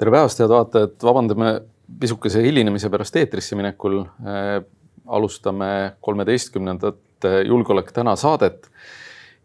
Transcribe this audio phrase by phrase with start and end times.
[0.00, 1.48] tere päevast, head vaatajad, vabandame
[2.00, 4.62] pisukese hilinemise pärast eetrisse minekul äh,.
[5.10, 8.70] alustame kolmeteistkümnendat Julgeolek täna saadet.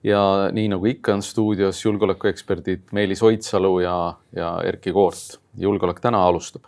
[0.03, 5.39] ja nii nagu ikka on stuudios julgeolekueksperdid Meelis Oidsalu ja, ja Erkki Koort.
[5.57, 6.63] julgeolek täna alustab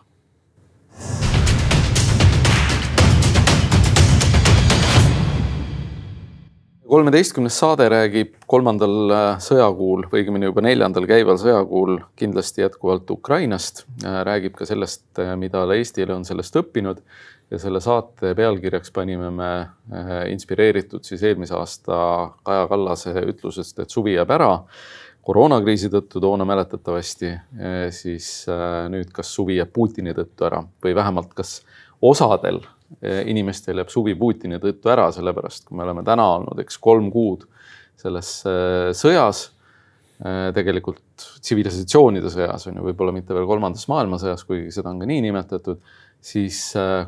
[6.87, 13.83] kolmeteistkümnes saade räägib kolmandal äh, sõjakuul või õigemini juba neljandal käival sõjakuul kindlasti jätkuvalt Ukrainast.
[14.05, 17.01] Äh, räägib ka sellest, äh, mida Eestile on sellest õppinud
[17.51, 19.51] ja selle saate pealkirjaks panime me
[20.27, 21.99] inspireeritud siis eelmise aasta
[22.43, 24.49] Kaja Kallase ütlusest, et suvi jääb ära
[25.27, 27.29] koroonakriisi tõttu toona mäletatavasti,
[27.95, 28.27] siis
[28.91, 31.61] nüüd, kas suvi jääb Putini tõttu ära või vähemalt, kas
[32.03, 32.59] osadel
[33.27, 37.45] inimestel jääb suvi Putini tõttu ära, sellepärast kui me oleme täna olnud, eks kolm kuud
[37.99, 39.47] selles äh, sõjas,
[40.23, 45.09] äh, tegelikult tsivilisatsioonide sõjas on ju, võib-olla mitte veel kolmandas maailmasõjas, kuigi seda on ka
[45.09, 45.81] nii nimetatud,
[46.23, 46.61] siis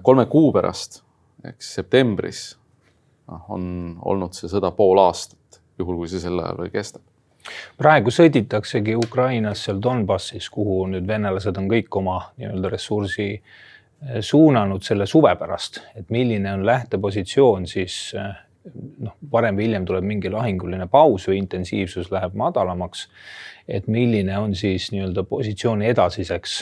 [0.06, 1.02] kolme kuu pärast
[1.48, 2.44] ehk septembris
[3.30, 3.64] noh, on
[4.06, 7.06] olnud see sõda pool aastat, juhul kui see sel ajal veel kestab
[7.80, 13.69] praegu sõditaksegi Ukrainas seal Donbassis, kuhu nüüd venelased on kõik oma nii-öelda ressursi äh,
[14.22, 20.32] suunanud selle suve pärast, et milline on lähtepositsioon, siis noh, varem või hiljem tuleb mingi
[20.32, 23.08] lahinguline paus või intensiivsus läheb madalamaks.
[23.68, 26.54] et milline on siis nii-öelda positsiooni edasiseks,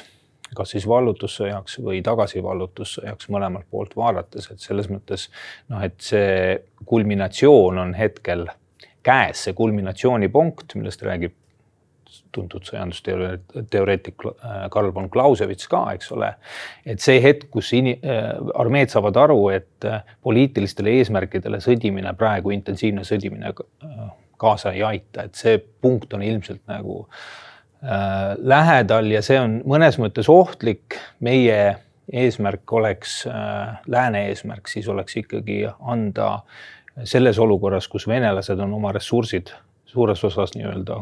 [0.55, 5.29] kas siis vallutussõjaks või tagasivallutussõjaks mõlemalt poolt vaadates, et selles mõttes
[5.69, 8.47] noh, et see kulminatsioon on hetkel
[9.03, 11.35] käes, see kulminatsioonipunkt, millest räägib
[12.37, 16.31] tuntud sõjandusteoreetik äh, Karl von Clausewitz ka, eks ole.
[16.85, 22.55] et see hetk, kus ini-, äh, armeed saavad aru, et äh, poliitilistele eesmärkidele sõdimine, praegu
[22.55, 23.53] intensiivne sõdimine
[24.37, 29.99] kaasa ei aita, et see punkt on ilmselt nagu äh, lähedal ja see on mõnes
[30.01, 30.97] mõttes ohtlik.
[31.19, 31.77] meie
[32.13, 36.39] eesmärk oleks äh,, lääne eesmärk siis oleks ikkagi anda
[37.03, 39.51] selles olukorras, kus venelased on oma ressursid
[39.85, 41.01] suures osas nii-öelda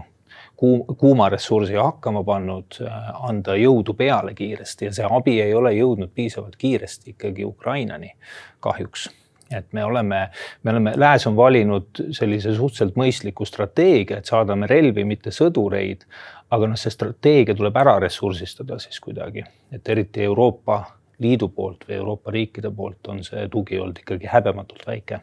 [0.56, 5.74] kuum, kuuma ressursi hakkama pannud, äh, anda jõudu peale kiiresti ja see abi ei ole
[5.76, 8.16] jõudnud piisavalt kiiresti ikkagi Ukrainani
[8.60, 9.10] kahjuks
[9.54, 10.30] et me oleme,
[10.64, 16.08] me oleme, lääs on valinud sellise suhteliselt mõistliku strateegia, et saadame relvi, mitte sõdureid.
[16.50, 20.84] aga noh, see strateegia tuleb ära ressursistada siis kuidagi, et eriti Euroopa
[21.20, 25.22] Liidu poolt või Euroopa riikide poolt on see tugi olnud ikkagi häbematult väike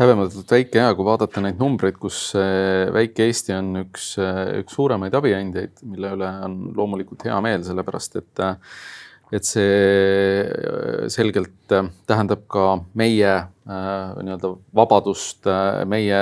[0.00, 2.32] häbematult väike ja kui vaadata neid numbreid, kus
[2.94, 4.14] väike Eesti on üks,
[4.60, 8.44] üks suuremaid abiandjaid, mille üle on loomulikult hea meel, sellepärast et
[9.34, 11.72] et see selgelt
[12.06, 13.32] tähendab ka meie
[13.64, 15.48] nii-öelda vabadust,
[15.90, 16.20] meie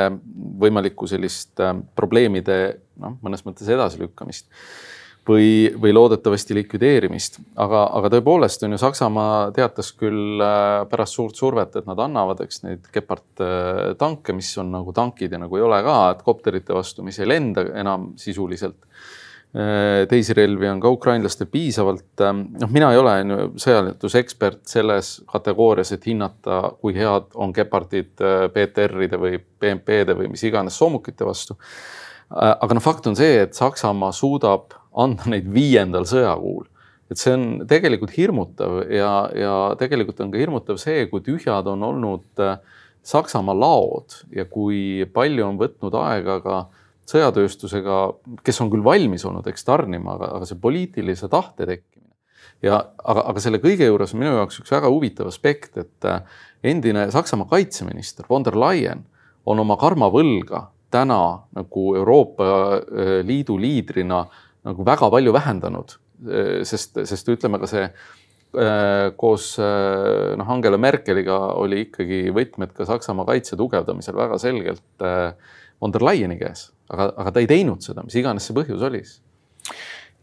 [0.63, 1.61] võimalikku sellist
[1.99, 2.59] probleemide
[3.03, 4.49] noh, mõnes mõttes edasilükkamist
[5.29, 7.39] või, või loodetavasti likvideerimist.
[7.57, 12.43] aga, aga tõepoolest on ju Saksamaa teatas küll äh, pärast suurt survet, et nad annavad,
[12.43, 16.25] eks neid Gepard äh, tanke, mis on nagu tankid ja nagu ei ole ka, et
[16.27, 18.81] kopterite vastu, mis ei lenda enam sisuliselt.
[19.53, 22.27] Äh, teisi relvi on ka ukrainlastel piisavalt.
[22.59, 23.17] noh, mina ei ole
[23.63, 28.17] sõjandusekspert selles kategoorias, et hinnata, kui head on Gepardid
[28.55, 31.59] BTR-ide või BMP-de või mis iganes soomukite vastu.
[32.33, 36.69] aga noh, fakt on see, et Saksamaa suudab anda neid viiendal sõjakuul.
[37.13, 41.83] et see on tegelikult hirmutav ja, ja tegelikult on ka hirmutav see, kui tühjad on
[41.85, 42.57] olnud äh,
[43.03, 46.59] Saksamaa laod ja kui palju on võtnud aega ka
[47.11, 47.97] sõjatööstusega,
[48.47, 52.13] kes on küll valmis olnud, eks tarnima, aga, see poliitilise tahte tekkimine.
[52.63, 56.23] ja aga, aga selle kõige juures on minu jaoks üks väga huvitav aspekt, et äh,
[56.63, 59.03] endine Saksamaa kaitseminister von der Leyen
[59.45, 64.25] on oma karmavõlga täna nagu Euroopa äh, Liidu liidrina
[64.69, 65.97] nagu väga palju vähendanud,
[66.69, 72.87] sest, sest ütleme ka see äh, koos äh, noh, Angela Merkeliga oli ikkagi võtmed ka
[72.89, 75.33] Saksamaa kaitse tugevdamisel väga selgelt äh,
[75.83, 79.03] von der Leyeni käes, aga, aga ta ei teinud seda, mis iganes see põhjus oli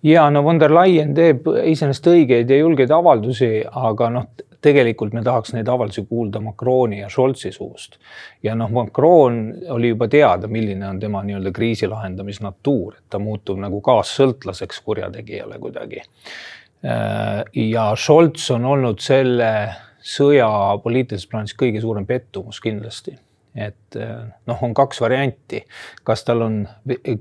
[0.06, 4.30] ja no von der Leyen teeb iseenesest õigeid ja julgeid avaldusi, aga noh,
[4.61, 7.97] tegelikult me tahaks neid avaldusi kuulda Macroni ja Scholzi suust.
[8.44, 13.59] ja noh, Macron oli juba teada, milline on tema nii-öelda kriisi lahendamisnatuur, et ta muutub
[13.59, 16.03] nagu kaassõltlaseks kurjategijale kuidagi.
[17.56, 19.51] ja Scholz on olnud selle
[20.00, 20.51] sõja
[20.83, 23.17] poliitilises plaanis kõige suurem pettumus kindlasti
[23.59, 23.97] et
[24.47, 25.61] noh, on kaks varianti,
[26.03, 26.59] kas tal on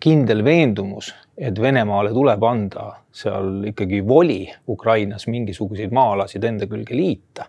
[0.00, 7.48] kindel veendumus, et Venemaale tuleb anda seal ikkagi voli Ukrainas mingisuguseid maa-alasid enda külge liita.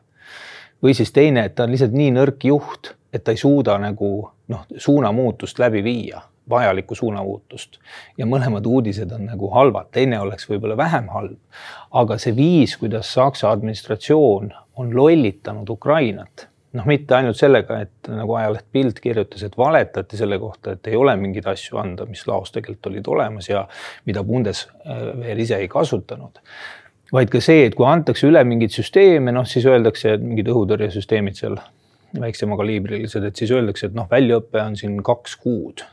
[0.84, 4.10] või siis teine, et ta on lihtsalt nii nõrk juht, et ta ei suuda nagu
[4.48, 7.78] noh, suunamuutust läbi viia vajalikku suunamuutust
[8.18, 11.38] ja mõlemad uudised on nagu halvad, teine oleks võib-olla vähem halb.
[11.92, 16.48] aga see viis, kuidas Saksa administratsioon on lollitanud Ukrainat,
[16.78, 20.98] noh, mitte ainult sellega, et nagu ajaleht Bild kirjutas, et valetati selle kohta, et ei
[21.00, 23.64] ole mingeid asju anda, mis laos tegelikult olid olemas ja
[24.10, 26.42] mida Bundeswehr ise ei kasutanud.
[27.14, 31.40] Vaid ka see, et kui antakse üle mingeid süsteeme, noh siis öeldakse, et mingid õhutõrjesüsteemid
[31.40, 31.58] seal
[32.20, 35.86] väiksema kaliibrilised, et siis öeldakse, et noh, väljaõpe on siin kaks kuud,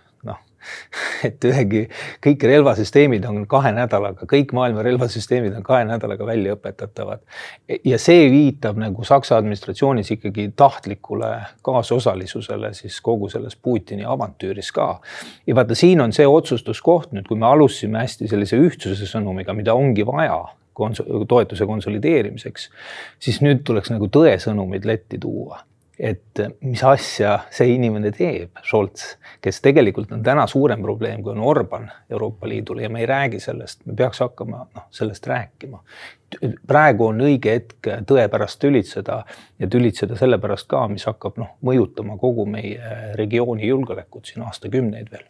[1.28, 1.84] et ühegi,
[2.24, 7.22] kõik relvasüsteemid on kahe nädalaga, kõik maailma relvasüsteemid on kahe nädalaga välja õpetatavad.
[7.84, 11.32] ja see viitab nagu Saksa administratsioonis ikkagi tahtlikule
[11.66, 15.00] kaasosalisusele siis kogu selles Putini avantüüris ka.
[15.46, 19.74] ja vaata, siin on see otsustuskoht nüüd, kui me alustasime hästi sellise ühtsuse sõnumiga, mida
[19.74, 20.44] ongi vaja
[20.76, 22.68] kons-, toetuse konsolideerimiseks,
[23.18, 25.62] siis nüüd tuleks nagu tõesõnumid letti tuua.
[25.98, 31.40] Et mis asja see inimene teeb, Scholz, kes tegelikult on täna suurem probleem, kui on
[31.40, 35.82] Orban Euroopa Liidul ja me ei räägi sellest, me peaks hakkama noh, sellest rääkima.
[36.66, 39.22] praegu on õige hetk tõe pärast tülitseda
[39.58, 45.24] ja tülitseda sellepärast ka, mis hakkab noh, mõjutama kogu meie regiooni julgeolekut siin aastakümneid veel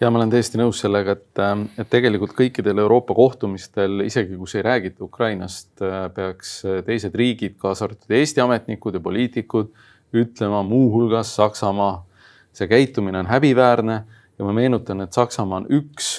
[0.00, 1.40] ja ma olen täiesti nõus sellega, et,
[1.80, 5.70] et tegelikult kõikidel Euroopa kohtumistel, isegi kus ei räägita Ukrainast,
[6.14, 9.70] peaks teised riigid, kaasa arvatud Eesti ametnikud ja poliitikud,
[10.14, 12.04] ütlema muuhulgas Saksamaa,
[12.52, 13.96] see käitumine on häbiväärne
[14.38, 16.10] ja ma meenutan, et Saksamaa on üks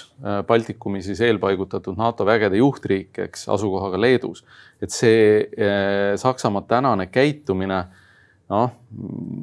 [0.47, 4.45] Baltikumi siis eelpaigutatud NATO vägede juhtriik, eks, asukohaga Leedus.
[4.81, 5.45] et see
[6.15, 7.83] Saksamaa tänane käitumine,
[8.49, 8.71] noh,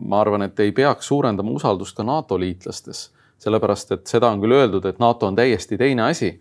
[0.06, 3.11] ma arvan, et ei peaks suurendama usaldust ka NATO liitlastes
[3.41, 6.35] sellepärast et seda on küll öeldud, et NATO on täiesti teine asi.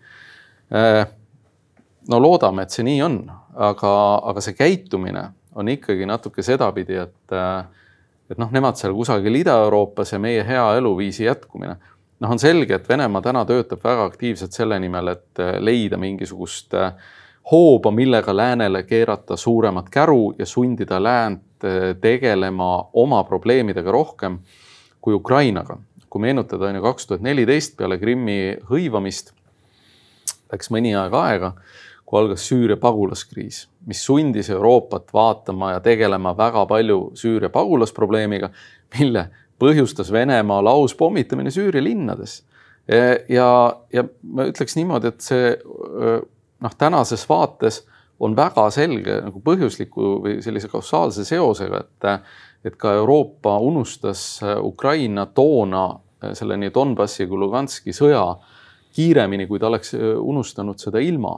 [0.75, 1.05] Äh,
[2.11, 3.19] no loodame, et see nii on,
[3.55, 3.91] aga,
[4.31, 5.29] aga see käitumine
[5.59, 7.63] on ikkagi natuke sedapidi, et, äh,
[8.29, 11.75] et noh, nemad seal kusagil Ida-Euroopas ja meie hea eluviisi jätkumine.
[12.19, 16.73] noh, on selge, et Venemaa täna töötab väga aktiivselt selle nimel, et äh, leida mingisugust
[17.51, 21.41] hooba, millega läänele keerata suuremat käru ja sundida läänt
[22.01, 24.37] tegelema oma probleemidega rohkem
[25.01, 25.75] kui Ukrainaga
[26.09, 28.39] kui meenutada, on ju kaks tuhat neliteist peale Krimmi
[28.69, 29.33] hõivamist
[30.49, 31.53] läks mõni aeg aega,
[32.09, 38.49] kui algas Süüria pagulaskriis, mis sundis Euroopat vaatama ja tegelema väga palju Süüria pagulasprobleemiga,
[38.97, 39.27] mille
[39.61, 42.43] põhjustas Venemaa lauspommitamine Süüria linnades.
[43.29, 43.49] ja,
[43.93, 45.51] ja ma ütleks niimoodi, et see
[46.59, 47.83] noh, tänases vaates
[48.19, 52.09] on väga selge nagu põhjusliku või sellise kausaalse seosega, et
[52.67, 55.99] et ka Euroopa unustas äh, Ukraina toona
[56.35, 58.23] selle nii Donbassi kui Luganski sõja
[58.95, 61.37] kiiremini, kui ta oleks unustanud seda ilma.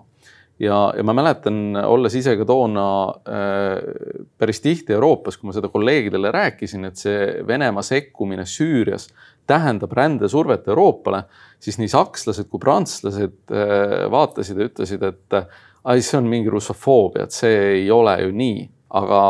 [0.62, 5.72] Ja, ja ma mäletan, olles ise ka toona äh, päris tihti Euroopas, kui ma seda
[5.74, 9.10] kolleegidele rääkisin, et see Venemaa sekkumine Süürias
[9.50, 11.24] tähendab rändesurvet Euroopale,
[11.60, 17.26] siis nii sakslased kui prantslased äh, vaatasid ja ütlesid, et ai, see on mingi russofoobia,
[17.26, 18.68] et see ei ole ju nii,
[19.02, 19.22] aga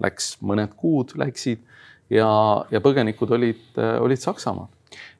[0.00, 1.62] läks mõned kuud läksid
[2.10, 2.30] ja,
[2.72, 3.66] ja põgenikud olid,
[4.00, 4.70] olid Saksamaal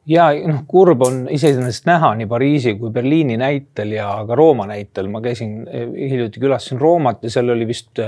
[0.06, 5.08] ja noh, kurb on iseenesest näha nii Pariisi kui Berliini näitel ja ka Rooma näitel.
[5.08, 5.64] ma käisin
[5.96, 8.00] hiljuti külastasin Roomat ja seal oli vist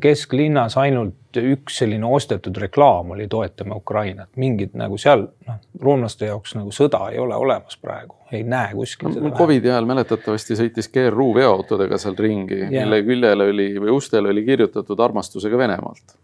[0.00, 6.54] kesklinnas ainult üks selline ostetud reklaam oli toetame Ukrainat, mingid nagu seal noh, roomlaste jaoks
[6.58, 9.32] nagu sõda ei ole olemas praegu, ei näe kuskil no,.
[9.36, 15.00] Covidi ajal mäletatavasti sõitis GRU veoautodega seal ringi, mille küljele oli või ustele oli kirjutatud
[15.08, 16.16] armastusega Venemaalt.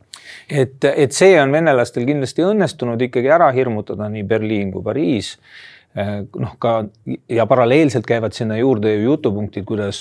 [0.49, 5.35] Et, et see on venelastel kindlasti õnnestunud ikkagi ära hirmutada nii Berliin kui Pariis
[5.95, 6.71] Äh, noh, ka
[7.31, 10.01] ja paralleelselt käivad sinna juurde ju jutupunktid, kuidas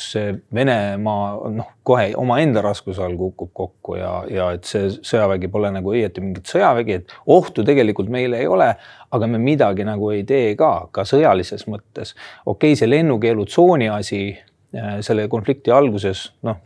[0.54, 5.94] Venemaa noh, kohe omaenda raskuse all kukub kokku ja, ja et see sõjavägi pole nagu
[5.94, 8.72] õieti mingit sõjavägi, et ohtu tegelikult meil ei ole,
[9.14, 12.16] aga me midagi nagu ei tee ka, ka sõjalises mõttes.
[12.48, 16.58] okei okay,, see lennukeelutsooni asi äh, selle konflikti alguses, noh,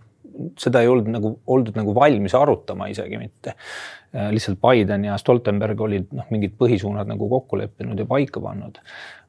[0.59, 3.55] seda ei olnud nagu, oldud nagu valmis arutama isegi mitte.
[4.15, 8.81] Äh, lihtsalt Biden ja Stoltenberg olid noh, mingid põhisuunad nagu kokku leppinud ja paika pannud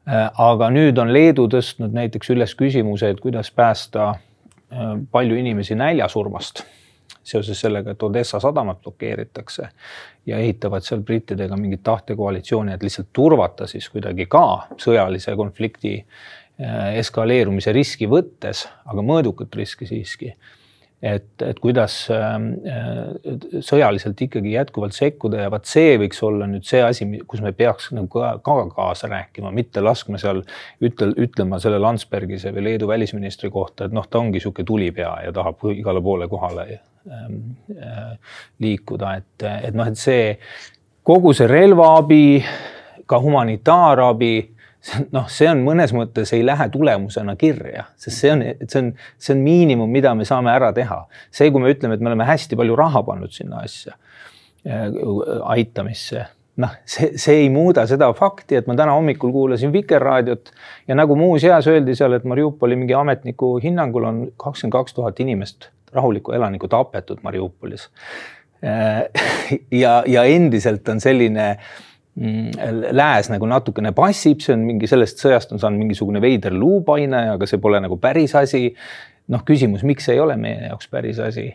[0.09, 5.77] Äh, aga nüüd on Leedu tõstnud näiteks üles küsimuse, et kuidas päästa äh, palju inimesi
[5.77, 6.63] näljasurmast
[7.29, 9.67] seoses sellega, et Odessa sadamat blokeeritakse
[10.27, 14.45] ja ehitavad seal brittidega mingit tahtekoalitsiooni, et lihtsalt turvata siis kuidagi ka
[14.81, 15.99] sõjalise konflikti
[16.99, 20.33] eskaleerumise riski võttes, aga mõõdukat riski siiski
[21.03, 26.67] et, et kuidas ähm, äh, sõjaliselt ikkagi jätkuvalt sekkuda ja vaat see võiks olla nüüd
[26.67, 30.43] see asi, kus me peaks nagu ka, ka kaasa rääkima, mitte laskma seal
[30.83, 35.35] ütle, ütlema selle Landsbergise või Leedu välisministri kohta, et noh, ta ongi niisugune tulipea ja
[35.35, 36.67] tahab igale poole kohale
[37.07, 37.39] ähm,
[37.79, 38.13] äh,
[38.59, 40.35] liikuda, et, et noh, et see
[41.07, 42.43] kogu see relvaabi,
[43.09, 44.35] ka humanitaarabi
[45.15, 48.91] noh, see on mõnes mõttes ei lähe tulemusena kirja, sest see on, see on,
[49.21, 51.05] see on miinimum, mida me saame ära teha.
[51.31, 53.95] see, kui me ütleme, et me oleme hästi palju raha pannud sinna asja
[54.67, 54.87] äh,
[55.55, 56.27] aitamisse,
[56.63, 60.53] noh, see, see ei muuda seda fakti, et ma täna hommikul kuulasin Vikerraadiot
[60.89, 65.71] ja nagu muuseas öeldi seal, et Mariupoli mingi ametniku hinnangul on kakskümmend kaks tuhat inimest,
[65.95, 67.89] rahulikku elanikku tapetud Mariupolis.
[68.65, 69.05] Äh,
[69.83, 71.77] ja, ja endiselt on selline äh,
[72.19, 77.47] lääs nagu natukene passib, see on mingi sellest sõjast on saanud mingisugune veider luupaine, aga
[77.47, 78.73] see pole nagu päris asi.
[79.29, 81.51] noh, küsimus, miks ei ole meie jaoks päris asi.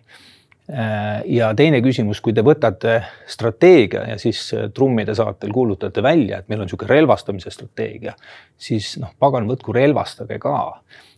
[0.69, 6.39] Äh, ja teine küsimus, kui te võtate strateegia ja siis äh, trummide saatel kuulutate välja,
[6.39, 8.13] et meil on niisugune relvastamise strateegia,
[8.55, 10.55] siis noh, pagan, võtku relvastage ka.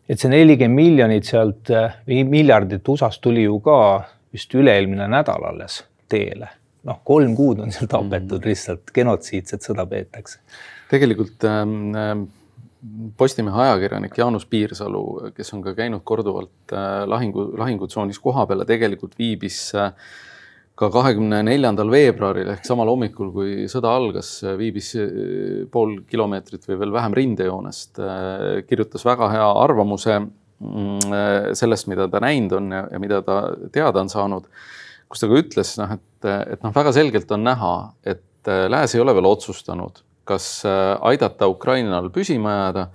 [0.09, 3.77] et see nelikümmend miljonit sealt või äh, miljardit USA-st tuli ju ka
[4.33, 6.49] vist üle-eelmine nädal alles teele
[6.85, 8.49] noh, kolm kuud on seal tapetud mm.
[8.49, 10.41] lihtsalt, genotsiidset sõda peetakse.
[10.91, 12.25] tegelikult ähm, ähm,
[13.17, 19.17] Postimehe ajakirjanik Jaanus Piirsalu, kes on ka käinud korduvalt äh, lahingu, lahingutsoonis kohapeal ja tegelikult
[19.17, 19.89] viibis äh,
[20.75, 25.11] ka kahekümne neljandal veebruaril ehk samal hommikul, kui sõda algas, viibis äh,
[25.71, 32.09] pool kilomeetrit või veel vähem rindejoonest äh,, kirjutas väga hea arvamuse mm, äh, sellest, mida
[32.11, 33.39] ta näinud on ja, ja mida ta
[33.73, 34.51] teada on saanud
[35.09, 37.73] kus ta ka ütles, noh, et, et noh, väga selgelt on näha,
[38.07, 42.87] et äh, lääs ei ole veel otsustanud, kas äh, aidata Ukrainal püsima jääda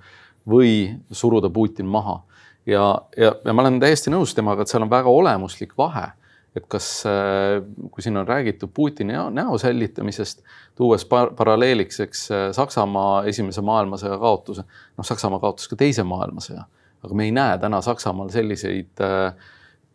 [0.51, 0.73] või
[1.15, 2.21] suruda Putin maha.
[2.65, 2.83] ja,
[3.17, 6.09] ja, ja ma olen täiesti nõus temaga, et seal on väga olemuslik vahe,
[6.55, 10.43] et kas, äh, kui siin on räägitud Putini näo säilitamisest,
[10.75, 12.27] tuues par paralleeliks, eks
[12.57, 16.67] Saksamaa esimese maailmasõja kaotuse, noh, Saksamaa kaotas ka teise maailmasõja,
[17.01, 18.99] aga me ei näe täna Saksamaal selliseid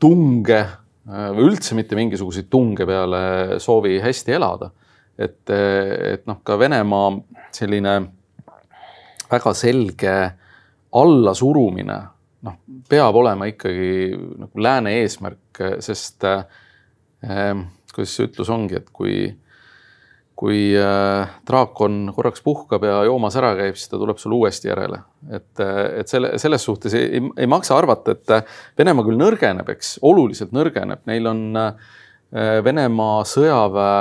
[0.00, 0.64] tunge
[1.06, 4.70] või üldse mitte mingisuguseid tunge peale soovi hästi elada.
[5.18, 7.12] et, et noh, ka Venemaa
[7.54, 7.92] selline
[9.30, 10.16] väga selge
[10.96, 11.96] allasurumine,
[12.46, 12.58] noh,
[12.88, 16.44] peab olema ikkagi nagu lääne eesmärk, sest äh,
[17.94, 19.30] kuidas see ütlus ongi, et kui
[20.36, 25.00] kui äh, draakon korraks puhkab ja joomas ära käib, siis ta tuleb sulle uuesti järele.
[25.32, 29.16] et, äh, et selle, selles suhtes ei, ei, ei maksa arvata, et äh, Venemaa küll
[29.20, 31.42] nõrgeneb, eks, oluliselt nõrgeneb, neil on
[32.36, 34.00] Venemaa sõjaväe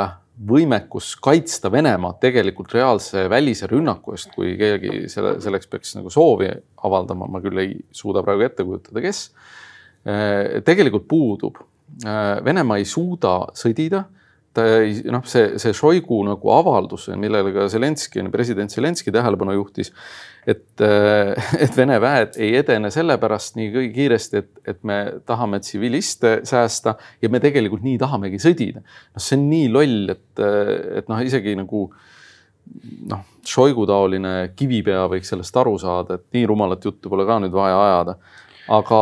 [0.50, 6.50] võimekus kaitsta Venemaad tegelikult reaalse välise rünnaku eest, kui keegi selle, selleks peaks nagu soovi
[6.84, 9.22] avaldama, ma küll ei suuda praegu ette kujutada, kes.
[10.68, 11.62] tegelikult puudub.
[12.50, 14.04] Venemaa ei suuda sõdida
[15.12, 19.92] noh, see, see Šoigu nagu avaldus, millele ka Zelenskõi, president Zelenskõi tähelepanu juhtis,
[20.48, 20.66] et,
[21.64, 27.32] et Vene väed ei edene sellepärast nii kiiresti, et, et me tahame tsiviliste säästa ja
[27.32, 28.84] me tegelikult nii tahamegi sõdida.
[28.86, 30.46] noh, see on nii loll, et,
[31.02, 31.88] et noh, isegi nagu
[33.12, 37.54] noh, Šoigu taoline kivipea võiks sellest aru saada, et nii rumalat juttu pole ka nüüd
[37.54, 38.16] vaja ajada.
[38.76, 39.02] aga,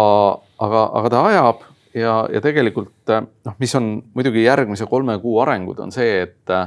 [0.59, 1.61] aga, aga ta ajab
[1.95, 3.11] ja, ja tegelikult
[3.45, 6.57] noh, mis on muidugi järgmise kolme kuu arengud, on see, et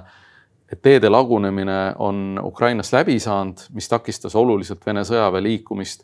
[0.72, 6.02] et teede lagunemine on Ukrainas läbi saanud, mis takistas oluliselt Vene sõjaväe liikumist.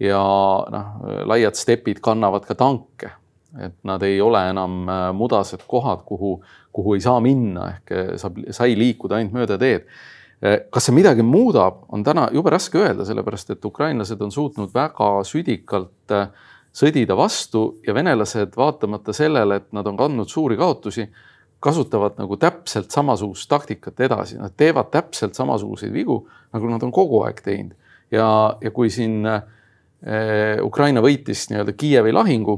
[0.00, 0.20] Ja
[0.72, 3.12] noh, laiad stepid kannavad ka tanke,
[3.60, 6.38] et nad ei ole enam äh, mudased kohad, kuhu,
[6.72, 7.66] kuhu ei saa minna.
[7.74, 9.90] Ehk äh, saab, sai liikuda ainult mööda teed.
[10.40, 14.72] Äh, kas see midagi muudab, on täna jube raske öelda, sellepärast et ukrainlased on suutnud
[14.74, 16.30] väga südikalt äh,
[16.72, 21.08] sõdida vastu ja venelased, vaatamata sellele, et nad on kandnud suuri kaotusi,
[21.60, 26.22] kasutavad nagu täpselt samasugust taktikat edasi, nad teevad täpselt samasuguseid vigu,
[26.54, 27.76] nagu nad on kogu aeg teinud.
[28.10, 32.56] ja, ja kui siin eh, Ukraina võitis nii-öelda Kiievi lahingu,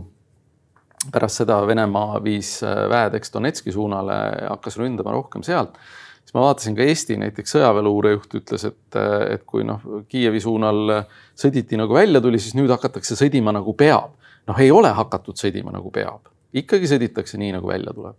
[1.12, 5.76] pärast seda Venemaa viis eh, väed, eks Donetski suunale, hakkas ründama rohkem sealt
[6.22, 8.98] siis ma vaatasin ka Eesti näiteks sõjaväeluurejuht ütles, et,
[9.34, 10.96] et kui noh, Kiievi suunal
[11.38, 14.16] sõditi nagu välja tuli, siis nüüd hakatakse sõdima nagu peab.
[14.48, 18.16] noh, ei ole hakatud sõdima nagu peab, ikkagi sõditakse nii, nagu välja tuleb.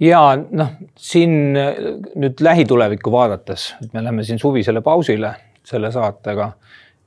[0.00, 5.34] Ja noh, siin nüüd lähitulevikku vaadates, et me läheme siin suvisele pausile
[5.66, 6.52] selle saatega,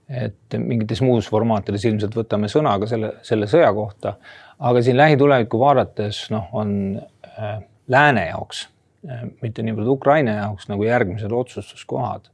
[0.09, 4.17] et mingites muus formaatides ilmselt võtame sõna ka selle, selle sõja kohta,
[4.59, 7.57] aga siin lähitulevikku vaadates noh, on äh,
[7.89, 8.67] lääne jaoks
[9.41, 12.29] mitte niivõrd Ukraina jaoks nagu järgmised otsustuskohad.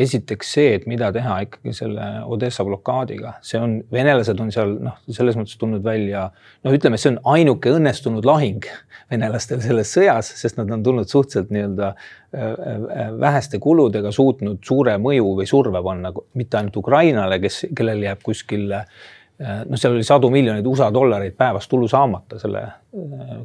[0.00, 4.94] esiteks see, et mida teha ikkagi selle Odessa blokaadiga, see on, venelased on seal noh,
[5.12, 6.22] selles mõttes tulnud välja,
[6.64, 8.64] no ütleme, see on ainuke õnnestunud lahing
[9.10, 14.96] venelastel selles sõjas, sest nad on tulnud suhteliselt nii-öelda äh, äh, väheste kuludega suutnud suure
[15.04, 20.32] mõju või surve panna mitte ainult Ukrainale, kes, kellel jääb kuskil noh, seal oli sadu
[20.32, 22.64] miljoneid USA dollareid päevas tulu saamata selle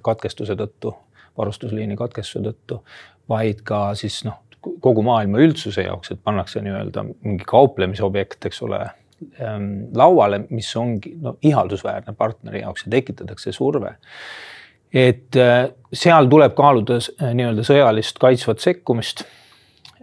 [0.02, 0.96] katkestuse tõttu
[1.38, 2.80] varustusliini katkestuse tõttu,
[3.30, 4.40] vaid ka siis noh,
[4.84, 8.80] kogu maailma üldsuse jaoks, et pannakse nii-öelda mingi kauplemisobjekt, eks ole,
[9.42, 13.96] ähm, lauale, mis ongi no ihaldusväärne partneri jaoks ja tekitatakse surve.
[14.94, 17.00] et äh, seal tuleb kaaluda
[17.34, 19.24] nii-öelda sõjalist kaitsvat sekkumist.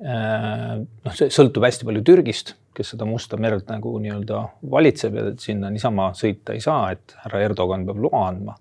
[0.00, 5.28] Äh, noh, see sõltub hästi palju Türgist, kes seda Musta merd nagu nii-öelda valitseb ja
[5.38, 8.56] sinna niisama sõita ei saa, et härra Erdogan peab loa andma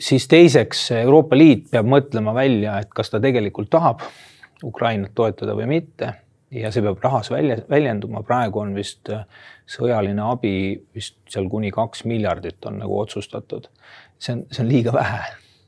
[0.00, 4.00] siis teiseks Euroopa Liit peab mõtlema välja, et kas ta tegelikult tahab
[4.64, 6.14] Ukrainat toetada või mitte
[6.54, 9.24] ja see peab rahas välja, väljenduma, praegu on vist äh,
[9.70, 10.54] sõjaline abi
[10.94, 13.68] vist seal kuni kaks miljardit on nagu otsustatud.
[14.18, 15.22] see on, see on liiga vähe.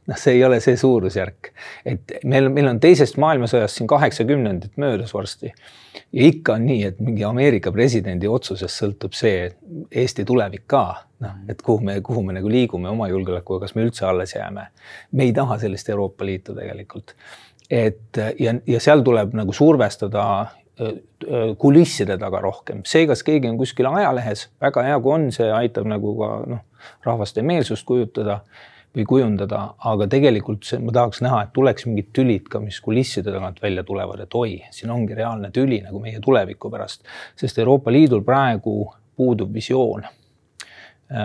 [0.07, 1.51] Noh, see ei ole see suurusjärk,
[1.89, 5.53] et meil, meil on teisest maailmasõjast siin kaheksakümnendit möödas varsti.
[6.13, 9.49] Ja ikka on nii, et mingi Ameerika presidendi otsusest sõltub see
[9.91, 10.85] Eesti tulevik ka,
[11.25, 14.69] noh, et kuhu me, kuhu me nagu liigume oma julgeolekuga, kas me üldse alles jääme.
[15.13, 17.17] me ei taha sellist Euroopa Liitu tegelikult.
[17.71, 20.47] et ja, ja seal tuleb nagu survestada
[21.59, 25.89] kulisside taga rohkem, see, kas keegi on kuskil ajalehes, väga hea, kui on, see aitab
[25.89, 26.65] nagu ka noh,
[27.07, 28.43] rahvaste meelsust kujutada
[28.97, 33.33] või kujundada, aga tegelikult see, ma tahaks näha, et tuleks mingid tülid ka, mis kulisside
[33.33, 37.05] tagant välja tulevad, et oi, siin ongi reaalne tüli nagu meie tuleviku pärast,
[37.37, 38.87] sest Euroopa Liidul praegu
[39.17, 40.07] puudub visioon.
[41.13, 41.21] Äh,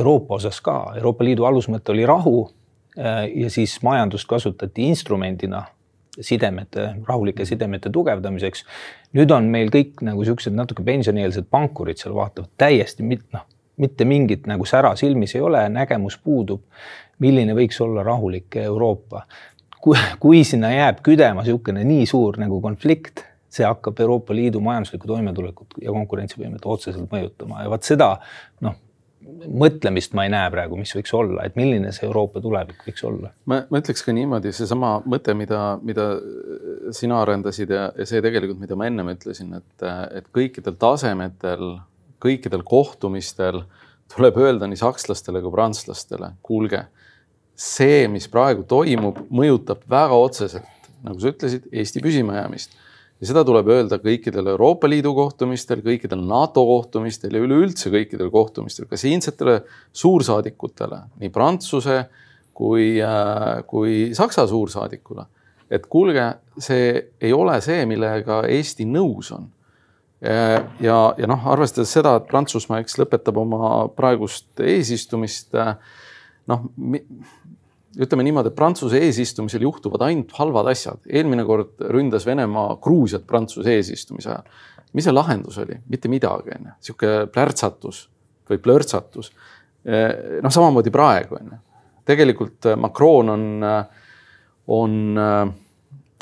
[0.00, 2.40] Euroopa osas ka, Euroopa Liidu alusmõte oli rahu
[2.96, 5.62] äh, ja siis majandust kasutati instrumendina
[6.20, 8.64] sidemete, rahulike sidemete tugevdamiseks.
[9.16, 13.46] nüüd on meil kõik nagu siuksed natuke pensionieelsed pankurid seal vaatavad täiesti mit-, noh
[13.82, 16.62] mitte mingit nagu sära silmis ei ole, nägemus puudub,
[17.22, 19.26] milline võiks olla rahulik Euroopa.
[19.82, 25.10] kui, kui sinna jääb küdema niisugune nii suur nagu konflikt, see hakkab Euroopa Liidu majanduslikku
[25.10, 28.14] toimetulekut ja konkurentsivõimet otseselt mõjutama ja vot seda
[28.64, 28.78] noh,
[29.62, 33.32] mõtlemist ma ei näe praegu, mis võiks olla, et milline see Euroopa tulevik võiks olla.
[33.46, 36.08] ma, ma ütleks ka niimoodi, seesama mõte, mida, mida
[36.94, 39.86] sina arendasid ja, ja see tegelikult, mida ma ennem ütlesin, et,
[40.18, 41.76] et kõikidel tasemetel
[42.22, 43.62] kõikidel kohtumistel
[44.12, 46.84] tuleb öelda nii sakslastele kui prantslastele, kuulge,
[47.56, 52.78] see, mis praegu toimub, mõjutab väga otseselt, nagu sa ütlesid, Eesti püsimajäämist.
[53.22, 58.88] ja seda tuleb öelda kõikidel Euroopa Liidu kohtumistel, kõikidel NATO kohtumistel ja üleüldse kõikidel kohtumistel,
[58.90, 59.60] ka siinsetele
[59.92, 62.04] suursaadikutele, nii Prantsuse
[62.54, 65.26] kui, äh, kui Saksa suursaadikule.
[65.72, 69.46] et kuulge, see ei ole see, millega Eesti nõus on
[70.22, 75.50] ja, ja noh, arvestades seda, et Prantsusmaa, eks lõpetab oma praegust eesistumist.
[75.58, 75.74] Äh,
[76.50, 76.68] noh,
[77.98, 81.00] ütleme niimoodi, et Prantsuse eesistumisel juhtuvad ainult halvad asjad.
[81.10, 84.46] eelmine kord ründas Venemaa Gruusiat Prantsuse eesistumise ajal.
[84.92, 85.80] mis see lahendus oli?
[85.88, 88.06] mitte midagi, on ju, sihuke plärtsatus
[88.50, 89.32] või plörtsatus.
[89.82, 91.60] Äh, noh, samamoodi praegu on ju.
[92.06, 93.44] tegelikult Macron on,
[94.66, 94.96] on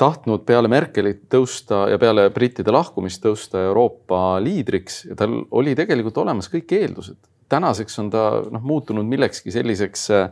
[0.01, 6.17] tahtnud peale Merkelit tõusta ja peale brittide lahkumist tõusta Euroopa liidriks ja tal oli tegelikult
[6.23, 7.19] olemas kõik eeldused.
[7.51, 10.29] tänaseks on ta noh, muutunud millekski selliseks eh,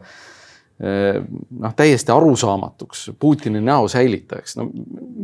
[1.59, 4.69] noh, täiesti arusaamatuks Putini näo säilitajaks, no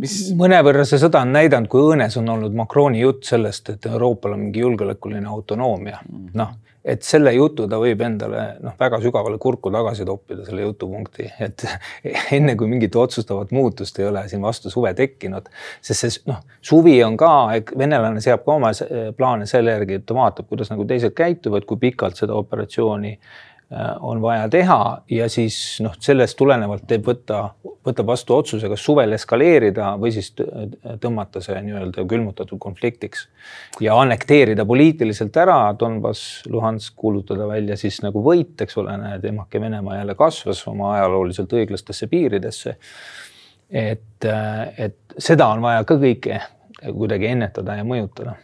[0.02, 0.18] mis.
[0.38, 4.48] mõnevõrra see sõda on näidanud, kui õõnes on olnud Macroni jutt sellest, et Euroopal on
[4.48, 6.30] mingi julgeolekuline autonoomia, mm.
[6.36, 6.54] noh
[6.86, 11.66] et selle jutu ta võib endale noh, väga sügavale kurku tagasi toppida, selle jutupunkti, et
[12.38, 15.50] enne kui mingit otsustavat muutust ei ole siin vastu suve tekkinud,
[15.86, 17.32] sest see noh, suvi on ka,
[17.78, 18.72] venelane seab ka oma
[19.18, 23.18] plaane selle järgi, et ta vaatab, kuidas nagu teised käituvad, kui pikalt seda operatsiooni
[24.00, 24.80] on vaja teha
[25.12, 27.42] ja siis noh, sellest tulenevalt teeb võtta,
[27.86, 30.32] võtab vastu otsuse, kas suvel eskaleerida või siis
[31.02, 33.26] tõmmata see nii-öelda külmutatud konfliktiks
[33.84, 39.62] ja annekteerida poliitiliselt ära Donbass, Luhansk, kuulutada välja siis nagu võit, eks ole, näed, emake
[39.62, 42.78] Venemaa jälle kasvas oma ajalooliselt õiglastesse piiridesse.
[43.70, 44.32] et,
[44.78, 46.42] et seda on vaja ka kõike
[46.86, 48.38] kuidagi ennetada ja mõjutada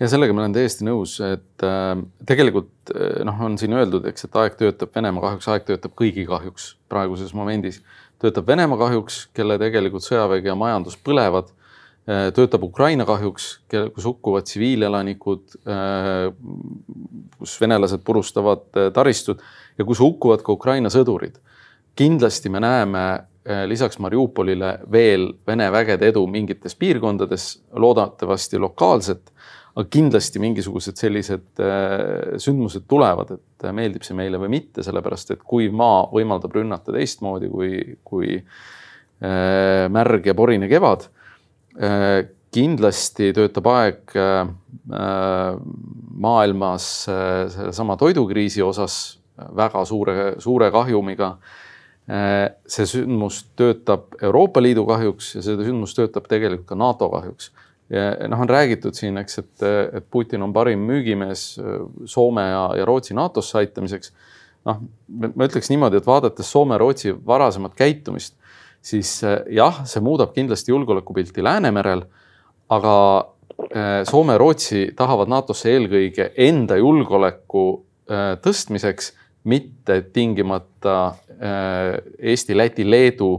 [0.00, 1.92] ja sellega ma olen täiesti nõus, et äh,
[2.28, 6.26] tegelikult äh, noh, on siin öeldud, eks, et aeg töötab Venemaa kahjuks, aeg töötab kõigi
[6.28, 7.82] kahjuks praeguses momendis.
[8.20, 11.52] töötab Venemaa kahjuks, kelle tegelikult sõjavägi ja majandus põlevad
[12.08, 12.30] äh,.
[12.34, 16.30] töötab Ukraina kahjuks, kus hukkuvad tsiviilelanikud äh,,
[17.38, 19.40] kus venelased purustavad äh, taristud
[19.78, 21.36] ja kus hukkuvad ka Ukraina sõdurid.
[21.96, 29.32] kindlasti me näeme äh, lisaks Mariupolile veel Vene vägede edu mingites piirkondades, loodetavasti lokaalselt
[29.74, 35.34] aga kindlasti mingisugused sellised äh, sündmused tulevad, et äh, meeldib see meile või mitte, sellepärast
[35.36, 37.70] et kuiv maa võimaldab rünnata teistmoodi kui,
[38.06, 41.08] kui äh, märg ja porine kevad.
[42.50, 44.10] kindlasti töötab aeg
[46.24, 48.96] maailmas sellesama toidukriisi osas
[49.56, 51.28] väga suure, suure kahjumiga
[52.66, 57.52] see sündmus töötab Euroopa Liidu kahjuks ja see sündmus töötab tegelikult ka NATO kahjuks
[58.28, 59.62] noh, on räägitud siin, eks, et,
[59.98, 61.44] et Putin on parim müügimees
[62.06, 64.12] Soome ja, ja Rootsi NATO-sse aitamiseks.
[64.68, 68.36] noh, ma ütleks niimoodi, et vaadates Soome-Rootsi varasemat käitumist,
[68.82, 72.04] siis jah, see muudab kindlasti julgeolekupilti Läänemerel.
[72.70, 72.94] aga
[74.08, 77.64] Soome-Rootsi tahavad NATO-sse eelkõige enda julgeoleku
[78.44, 79.12] tõstmiseks,
[79.44, 81.14] mitte tingimata
[82.18, 83.32] Eesti, Läti, Leedu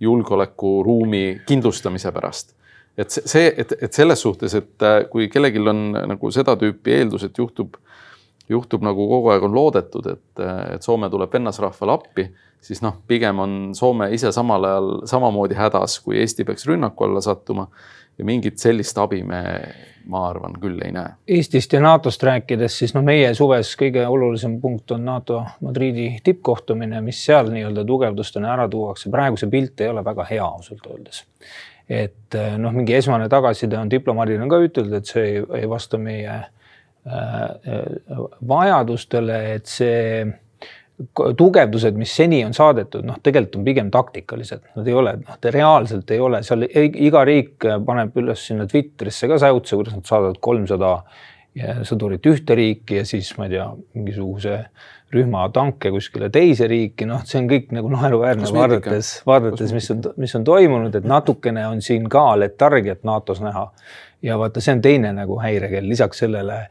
[0.00, 2.54] julgeolekuruumi kindlustamise pärast
[2.98, 7.26] et see, et, et selles suhtes, et äh, kui kellelgi on nagu seda tüüpi eeldus,
[7.26, 7.76] et juhtub,
[8.50, 10.44] juhtub nagu kogu aeg on loodetud, et,
[10.76, 12.28] et Soome tuleb vennasrahvale appi,
[12.64, 17.24] siis noh, pigem on Soome ise samal ajal samamoodi hädas, kui Eesti peaks rünnaku alla
[17.24, 17.68] sattuma.
[18.18, 19.40] ja mingit sellist abi me,
[20.06, 21.16] ma arvan, küll ei näe.
[21.34, 27.00] Eestist ja NATO-st rääkides, siis noh, meie suves kõige olulisem punkt on NATO Madridi tippkohtumine,
[27.02, 29.10] mis seal nii-öelda tugevdustena ära tuuakse.
[29.10, 31.24] praegu see pilt ei ole väga hea ausalt öeldes
[31.88, 35.68] et eh, noh, mingi esmane tagasiside on diplomaadid on ka ütelnud, et see ei, ei
[35.68, 37.82] vasta meie äh,
[38.48, 40.24] vajadustele, et see
[41.36, 46.10] tugevdused, mis seni on saadetud, noh, tegelikult on pigem taktikalised, nad ei ole, noh, reaalselt
[46.14, 50.92] ei ole seal iga riik paneb üles sinna Twitterisse ka säutse, kuidas nad saadavad kolmsada
[51.86, 54.56] sõdurit ühte riiki ja siis ma ei tea, mingisuguse
[55.14, 60.02] rühma tanke kuskile teise riiki, noh, see on kõik nagu naeruväärne vaadates, vaadates, mis on,
[60.20, 63.68] mis on toimunud, et natukene on siin ka letargiat NATO-s näha.
[64.22, 66.66] ja vaata, see on teine nagu häirekell, lisaks sellele,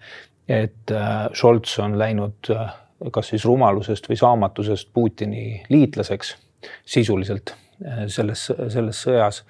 [0.50, 2.72] et äh, Scholz on läinud äh,
[3.12, 6.36] kas siis rumalusest või saamatusest Putini liitlaseks
[6.86, 9.44] sisuliselt äh, selles, selles sõjas.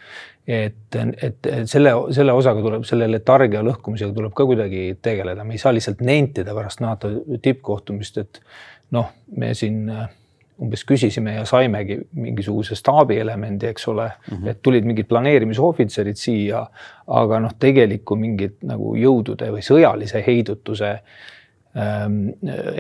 [0.44, 5.62] Et, et selle, selle osaga tuleb, selle letargia lõhkumisega tuleb ka kuidagi tegeleda, me ei
[5.62, 7.14] saa lihtsalt nentida pärast NATO
[7.46, 8.42] tippkohtumist, et
[8.94, 10.08] noh, me siin äh,
[10.62, 14.50] umbes küsisime ja saimegi mingisuguse staabielemendi, eks ole mm, -hmm.
[14.50, 16.66] et tulid mingid planeerimisohvitserid siia,
[17.08, 22.20] aga noh, tegelikku mingit nagu jõudude või sõjalise heidutuse ähm,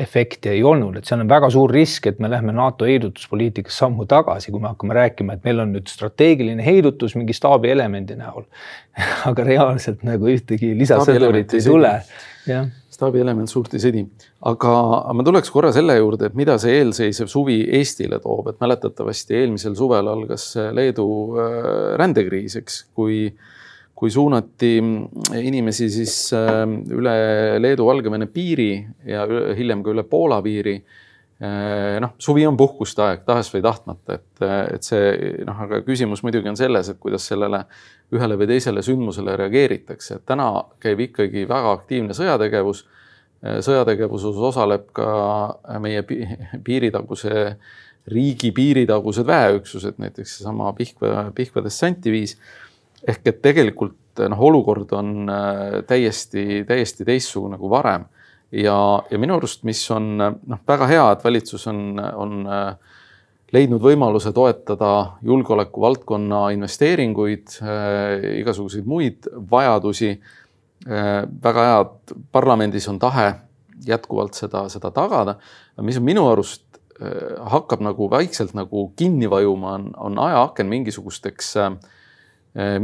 [0.05, 4.05] efekti ei olnud, et seal on väga suur risk, et me lähme NATO heidutuspoliitikas sammu
[4.05, 8.45] tagasi, kui me hakkame rääkima, et meil on nüüd strateegiline heidutus mingi staabielemendi näol.
[9.29, 11.97] Aga reaalselt nagu ühtegi lisasõdurit ei tule,
[12.47, 14.03] jah staabielement suurt ei sõdi.
[14.49, 14.73] aga
[15.15, 19.75] ma tuleks korra selle juurde, et mida see eelseisev suvi Eestile toob, et mäletatavasti eelmisel
[19.79, 21.61] suvel algas Leedu äh,
[21.99, 23.25] rändekriis, eks, kui,
[23.95, 24.75] kui suunati
[25.41, 26.65] inimesi siis äh,
[26.97, 27.15] üle
[27.63, 28.73] Leedu-Valgevene piiri
[29.09, 29.25] ja
[29.57, 34.45] hiljem ka üle Poola piiri äh, noh, suvi on puhkuste aeg, tahes või tahtmata, et,
[34.77, 37.63] et see noh, aga küsimus muidugi on selles, et kuidas sellele
[38.13, 40.49] ühele või teisele sündmusele reageeritakse, et täna
[40.83, 42.85] käib ikkagi väga aktiivne sõjategevus
[43.43, 45.07] sõjategevuses osaleb ka
[45.83, 46.03] meie
[46.67, 47.57] piiritaguse,
[48.11, 52.37] riigi piiritagused väeüksused, näiteks seesama Pihkva, Pihkva dessantiviis.
[53.07, 58.05] ehk et tegelikult noh, olukord on äh, täiesti, täiesti teistsugune kui varem.
[58.51, 62.75] ja, ja minu arust, mis on noh, väga hea, et valitsus on, on äh,
[63.53, 70.15] leidnud võimaluse toetada julgeoleku valdkonna investeeringuid, äh, igasuguseid muid vajadusi
[70.83, 73.29] Äh, väga hea, et parlamendis on tahe
[73.87, 75.37] jätkuvalt seda, seda tagada.
[75.81, 81.53] mis on minu arust äh, hakkab nagu vaikselt nagu kinni vajuma, on, on ajaaken mingisugusteks,
[81.57, 81.77] äh,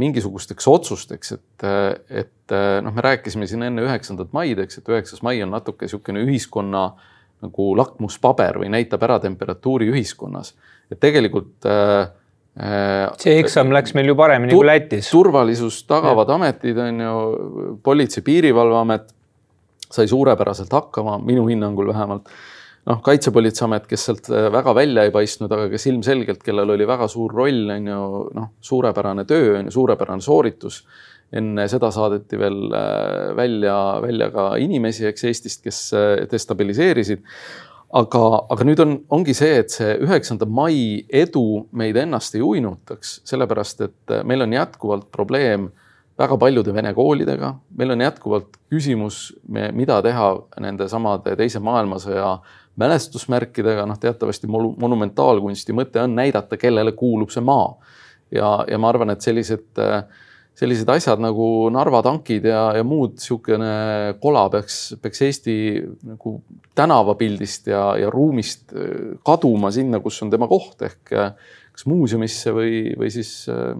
[0.00, 1.66] mingisugusteks otsusteks, et,
[2.08, 6.24] et noh, me rääkisime siin enne üheksandat maid, eks, et üheksas mai on natuke niisugune
[6.24, 6.88] ühiskonna
[7.40, 10.54] nagu lakmuspaber või näitab ära temperatuuri ühiskonnas.
[10.90, 12.10] et tegelikult äh,
[12.58, 15.06] Äh, see eksam läks meil ju paremini kui Lätis.
[15.14, 16.34] turvalisust tagavad ja.
[16.34, 17.20] ametid on ju,
[17.86, 19.12] Politsei- Piirivalveamet
[19.90, 22.28] sai suurepäraselt hakkama, minu hinnangul vähemalt.
[22.90, 27.06] noh, Kaitsepolitseiamet, kes sealt äh, väga välja ei paistnud, aga kes ilmselgelt, kellel oli väga
[27.08, 28.02] suur roll, on ju
[28.34, 30.82] noh, suurepärane töö on ju, suurepärane sooritus.
[31.32, 35.82] Enne seda saadeti veel äh, välja, välja ka inimesi, eks Eestist, kes
[36.30, 37.26] destabiliseerisid.
[37.90, 38.22] Aga,
[38.54, 43.82] aga nüüd on, ongi see, et see üheksanda mai edu meid ennast ei uinutaks, sellepärast
[43.88, 45.72] et äh, meil on jätkuvalt probleem
[46.20, 50.26] väga paljude vene koolidega, meil on jätkuvalt küsimus, mida teha
[50.60, 52.34] nende samade Teise maailmasõja
[52.78, 57.72] mälestusmärkidega, noh, teatavasti monumentaalkunsti mõte on näidata, kellele kuulub see maa.
[58.30, 60.04] ja, ja ma arvan, et sellised äh,
[60.58, 63.70] sellised asjad nagu Narva tankid ja, ja muud niisugune
[64.22, 65.56] kola peaks, peaks Eesti
[66.10, 66.34] nagu
[66.76, 71.32] tänavapildist ja, ja ruumist äh, kaduma sinna, kus on tema koht ehk äh,
[71.72, 73.74] kas muuseumisse või, või siis äh,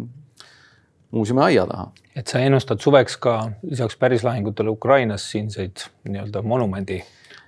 [1.11, 1.91] muuseumi aia taha.
[2.17, 7.01] et sa ennustad suveks ka lisaks pärislahingutele Ukrainas siinseid nii-öelda monumendi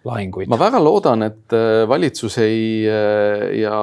[0.04, 0.50] lahinguid.
[0.50, 1.56] ma väga loodan, et
[1.88, 3.80] valitsus ei ja,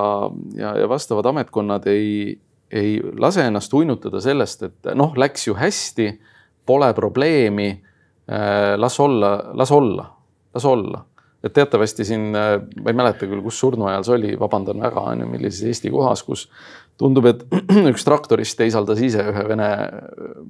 [0.56, 2.38] ja, ja vastavad ametkonnad ei,
[2.72, 6.12] ei lase ennast uinutada sellest, et noh, läks ju hästi,
[6.66, 7.84] pole probleemi.
[8.78, 10.06] las olla, las olla,
[10.54, 11.06] las olla
[11.44, 15.28] et teatavasti siin, ma ei mäleta küll, kus surnuajal see oli, vabandan väga, on ju,
[15.32, 16.46] millises Eesti kohas, kus
[17.00, 17.46] tundub, et
[17.92, 19.70] üks traktorist teisaldas ise ühe Vene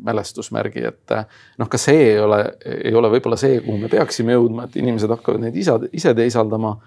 [0.05, 1.13] mälestusmärgi, et
[1.61, 5.13] noh, ka see ei ole, ei ole võib-olla see, kuhu me peaksime jõudma, et inimesed
[5.13, 6.77] hakkavad neid isa, ise teisaldama.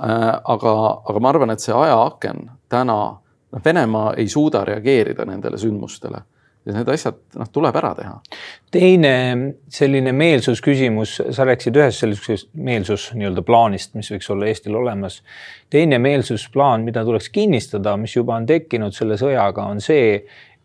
[0.00, 0.72] aga,
[1.10, 2.98] aga ma arvan, et see ajaaken täna,
[3.52, 6.22] noh, Venemaa ei suuda reageerida nendele sündmustele
[6.66, 8.16] ja need asjad noh, tuleb ära teha.
[8.72, 9.12] teine
[9.72, 15.22] selline meelsusküsimus, sa rääkisid ühest sellisest meelsus nii-öelda plaanist, mis võiks olla Eestil olemas.
[15.70, 20.20] teine meelsusplaan, mida tuleks kinnistada, mis juba on tekkinud selle sõjaga, on see,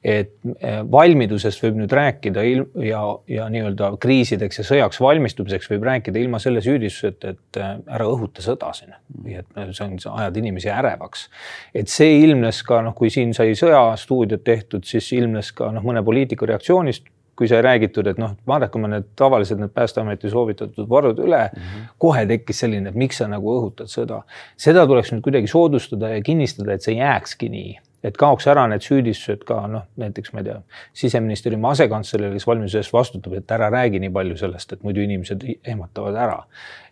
[0.05, 2.43] et eh, valmidusest võib nüüd rääkida
[2.85, 2.99] ja,
[3.31, 8.45] ja nii-öelda kriisideks ja sõjaks valmistumiseks võib rääkida ilma selle süüdistuseta, et eh, ära õhuta
[8.45, 11.25] sõda siin või et see on, sa ajad inimesi ärevaks.
[11.73, 16.05] et see ilmnes ka noh, kui siin sai sõjastuudiot tehtud, siis ilmnes ka noh, mõne
[16.05, 21.41] poliitiku reaktsioonist kui sai räägitud, et noh, vaadake need tavalised need Päästeameti soovitatud varud üle
[21.49, 21.89] mm, -hmm.
[21.99, 24.21] kohe tekkis selline, et miks sa nagu õhutad sõda.
[24.55, 28.85] seda tuleks nüüd kuidagi soodustada ja kinnistada, et see jääkski nii et kaoks ära need
[28.85, 30.57] süüdistused ka noh, näiteks ma ei tea,
[31.01, 35.45] siseministeeriumi asekantsler, kes valmiduse eest vastutab, et ära räägi nii palju sellest, et muidu inimesed
[35.63, 36.41] ehmatavad ära.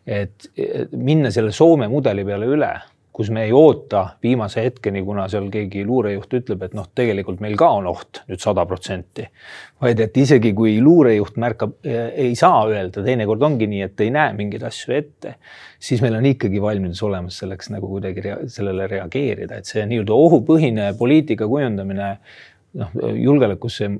[0.05, 0.49] et
[0.91, 2.71] minna selle Soome mudeli peale üle
[3.13, 7.53] kus me ei oota viimase hetkeni, kuna seal keegi luurejuht ütleb, et noh, tegelikult meil
[7.59, 9.27] ka on oht nüüd sada protsenti.
[9.83, 14.31] vaid et isegi kui luurejuht märkab, ei saa öelda, teinekord ongi nii, et ei näe
[14.37, 15.35] mingeid asju ette,
[15.77, 20.17] siis meil on ikkagi valmidus olemas selleks nagu kuidagi rea sellele reageerida, et see nii-öelda
[20.17, 22.09] ohupõhine poliitika kujundamine
[22.81, 23.91] noh, julgeolekusse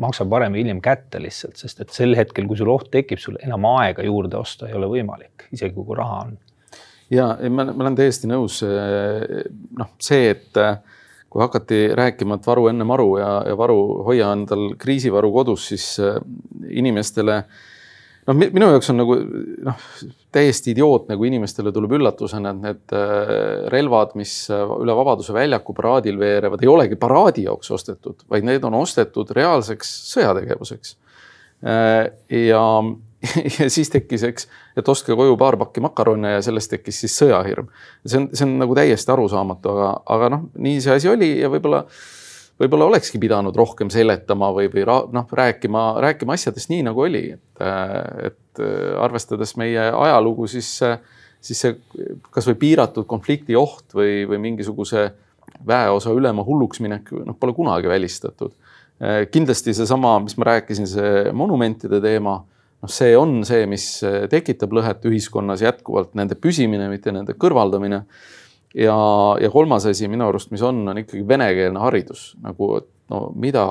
[0.00, 3.36] maksab varem või hiljem kätte lihtsalt, sest et sel hetkel, kui sul oht tekib, sul
[3.42, 6.36] enam aega juurde osta ei ole võimalik, isegi kui raha on
[7.10, 8.62] ja ma, ma olen täiesti nõus.
[8.66, 10.74] Noh, see, et eh,
[11.30, 15.88] kui hakati rääkima, et varu enne maru ja, ja varu, hoia endal kriisivaru kodus, siis
[16.02, 16.18] eh,
[16.80, 17.40] inimestele
[18.26, 19.18] noh, minu jaoks on nagu
[19.68, 19.88] noh,
[20.34, 22.96] täiesti idiootne, kui inimestele tuleb üllatusena, et need
[23.72, 28.76] relvad, mis üle Vabaduse väljaku paraadil veerevad, ei olegi paraadi jaoks ostetud, vaid need on
[28.82, 30.96] ostetud reaalseks sõjategevuseks.
[32.36, 32.64] ja
[33.58, 37.70] ja siis tekkis, eks, et ostke koju paar pakki makarone ja sellest tekkis siis sõjahirm.
[38.04, 41.50] see on, see on nagu täiesti arusaamatu, aga, aga noh, nii see asi oli ja
[41.52, 41.82] võib-olla,
[42.60, 47.62] võib-olla olekski pidanud rohkem seletama või, või noh, rääkima, rääkima asjadest nii nagu oli, et,
[48.30, 48.64] et
[49.00, 50.74] arvestades meie ajalugu, siis,
[51.40, 51.78] siis see
[52.34, 55.08] kasvõi piiratud konflikti oht või, või mingisuguse
[55.66, 58.52] väeosa ülema hulluks minek, noh, pole kunagi välistatud
[59.28, 62.38] kindlasti seesama, mis ma rääkisin, see monumentide teema
[62.82, 68.04] noh, see on see, mis eh, tekitab lõhet ühiskonnas jätkuvalt, nende püsimine, mitte nende kõrvaldamine.
[68.76, 68.96] ja,
[69.40, 73.66] ja kolmas asi minu arust, mis on, on ikkagi venekeelne haridus nagu, et no mida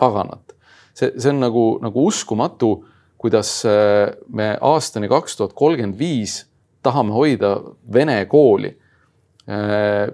[0.00, 0.56] paganat.
[0.94, 2.74] see, see on nagu, nagu uskumatu,
[3.20, 6.44] kuidas eh, me aastani kaks tuhat kolmkümmend viis
[6.82, 7.58] tahame hoida
[7.92, 10.06] vene kooli eh,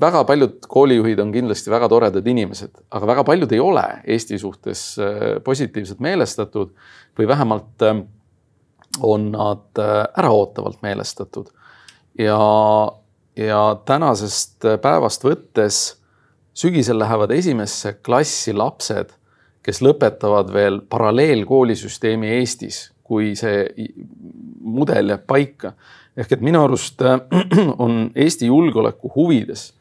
[0.00, 4.84] väga paljud koolijuhid on kindlasti väga toredad inimesed, aga väga paljud ei ole Eesti suhtes
[4.98, 6.72] äh, positiivselt meelestatud
[7.18, 8.02] või vähemalt äh,
[9.02, 11.46] on nad äh, äraootavalt meelestatud.
[12.18, 12.38] ja,
[13.36, 15.80] ja tänasest päevast võttes
[16.54, 19.12] sügisel lähevad esimesse klassi lapsed,
[19.62, 23.66] kes lõpetavad veel paralleelkoolisüsteemi Eestis, kui see
[24.60, 25.72] mudel jääb paika.
[26.16, 27.02] ehk et minu arust
[27.84, 29.79] on Eesti julgeoleku huvides Äh,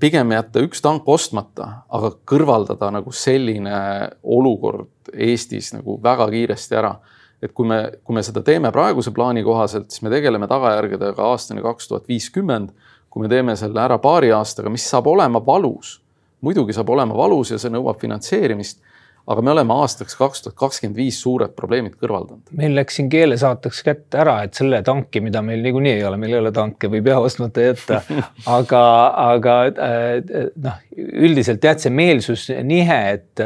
[0.00, 3.76] pigem jätta üks tank ostmata, aga kõrvaldada nagu selline
[4.22, 6.96] olukord Eestis nagu väga kiiresti ära.
[7.42, 11.62] et kui me, kui me seda teeme praeguse plaani kohaselt, siis me tegeleme tagajärgedega aastani
[11.62, 12.70] kaks tuhat viiskümmend.
[13.10, 16.00] kui me teeme selle ära paari aastaga, mis saab olema valus,
[16.40, 18.80] muidugi saab olema valus ja see nõuab finantseerimist
[19.24, 22.50] aga me oleme aastaks kaks tuhat kakskümmend viis suured probleemid kõrvaldanud.
[22.58, 26.34] meil läks siin keelesaateks kätte ära, et selle tanki, mida meil niikuinii ei ole, meil
[26.34, 28.02] ei ole tanke, võib jah ostmata jätta.
[28.58, 28.82] aga,
[29.24, 33.44] aga äh, noh, üldiselt jah, et see meelsusnihe, et,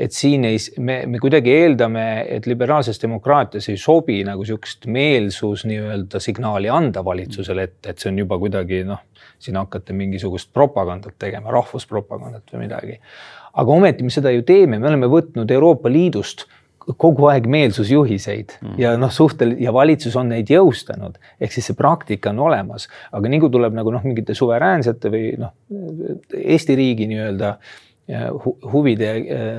[0.00, 2.06] et siin ei, me, me kuidagi eeldame,
[2.38, 8.14] et liberaalses demokraatias ei sobi nagu niisugust meelsus nii-öelda signaali anda valitsusele ette, et see
[8.14, 9.04] on juba kuidagi noh,
[9.38, 12.96] siin hakata mingisugust propagandat tegema, rahvuspropagandat või midagi
[13.52, 16.46] aga ometi me seda ju teeme, me oleme võtnud Euroopa Liidust
[16.96, 18.76] kogu aeg meelsusjuhiseid mm.
[18.80, 23.28] ja noh, suhtel ja valitsus on neid jõustanud, ehk siis see praktika on olemas, aga
[23.28, 25.52] nii kui tuleb nagu noh, mingite suveräänsete või noh,
[26.38, 27.52] Eesti riigi nii-öelda
[28.72, 29.50] huvide äh,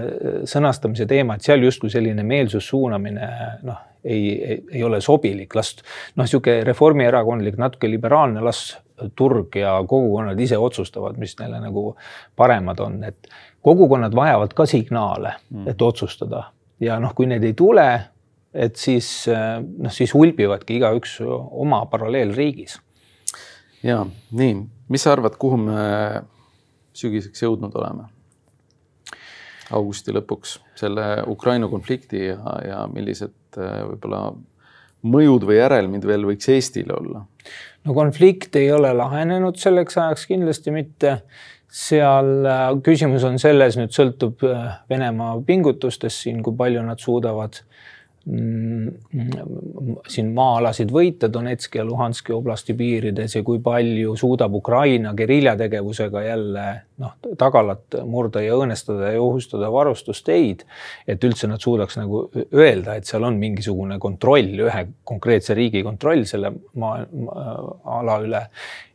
[0.50, 3.30] sõnastamise teema, et seal justkui selline meelsussuunamine
[3.68, 5.76] noh, ei, ei, ei ole sobilik, las
[6.16, 8.72] noh, niisugune reformierakondlik, natuke liberaalne, las
[9.16, 11.94] turg ja kogukonnad ise otsustavad, mis neile nagu
[12.36, 13.30] paremad on, et
[13.66, 15.68] kogukonnad vajavad ka signaale, mm.
[15.72, 16.44] et otsustada
[16.84, 17.88] ja noh, kui need ei tule,
[18.54, 22.80] et siis noh, siis ulbivadki igaüks oma paralleelriigis.
[23.84, 24.56] ja nii,
[24.90, 25.82] mis sa arvad, kuhu me
[26.98, 28.10] sügiseks jõudnud oleme?
[29.70, 34.32] augusti lõpuks selle Ukraina konflikti ja, ja millised võib-olla
[35.06, 37.22] mõjud või järelmid veel võiks Eestile olla?
[37.86, 41.20] no konflikt ei ole lahenenud selleks ajaks kindlasti mitte.
[41.70, 47.62] Seal äh, küsimus on selles, nüüd sõltub äh, Venemaa pingutustest siin, kui palju nad suudavad
[48.30, 48.90] Mm,
[50.12, 56.66] siin maa-alasid võita Donetski ja Luhanski oblasti piirides ja kui palju suudab Ukraina geriljategevusega jälle
[57.00, 60.66] noh, tagalat murda ja õõnestada ja ohustada varustusteid.
[61.08, 66.28] et üldse nad suudaks nagu öelda, et seal on mingisugune kontroll, ühe konkreetse riigi kontroll
[66.30, 67.00] selle maa
[68.00, 68.44] ala üle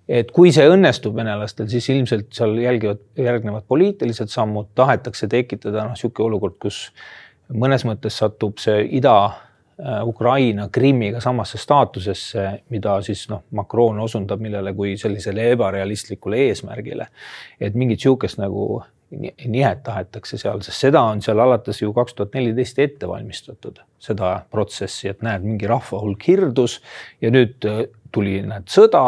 [0.09, 5.97] et kui see õnnestub venelastel, siis ilmselt seal jälgivad, järgnevad poliitilised sammud, tahetakse tekitada noh,
[5.97, 6.87] niisugune olukord, kus
[7.53, 14.75] mõnes mõttes satub see ida äh, Krimmiga samasse staatusesse, mida siis noh, Macron osundab millele
[14.75, 17.09] kui sellisele ebarealistlikule eesmärgile.
[17.61, 18.83] et mingit sihukest nagu
[19.47, 24.35] nihet tahetakse seal, sest seda on seal alates ju kaks tuhat neliteist ette valmistatud, seda
[24.51, 26.81] protsessi, et näed, mingi rahva hulk hirdus
[27.23, 29.05] ja nüüd äh, tuli, näed, sõda.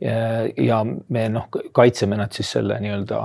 [0.00, 3.22] Ja me noh, kaitseme nad siis selle nii-öelda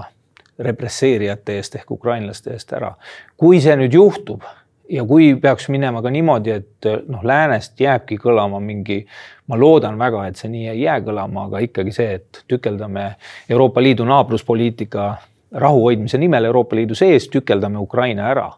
[0.60, 2.94] represseerijate eest ehk ukrainlaste eest ära.
[3.38, 4.46] kui see nüüd juhtub
[4.92, 9.02] ja kui peaks minema ka niimoodi, et noh, läänest jääbki kõlama mingi,
[9.48, 13.14] ma loodan väga, et see nii ei jää kõlama, aga ikkagi see, et tükeldame
[13.50, 15.12] Euroopa Liidu naabruspoliitika
[15.52, 18.52] rahu hoidmise nimel Euroopa Liidu sees, tükeldame Ukraina ära.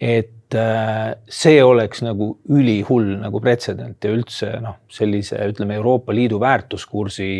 [0.00, 7.30] et see oleks nagu ülihull nagu pretsedent ja üldse noh, sellise ütleme Euroopa Liidu väärtuskursi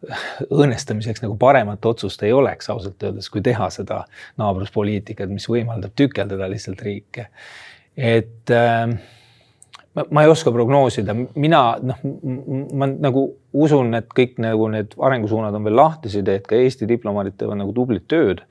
[0.56, 4.02] õõnestamiseks nagu paremat otsust ei oleks ausalt öeldes, kui teha seda
[4.40, 7.28] naabruspoliitikat, mis võimaldab tükeldada lihtsalt riike.
[7.96, 8.86] et äh,
[9.94, 12.04] ma, ma ei oska prognoosida, mina noh,
[12.72, 17.36] ma nagu usun, et kõik nagu need arengusuunad on veel lahtised et ka Eesti diplomaadid
[17.40, 18.44] teevad nagu tublit tööd,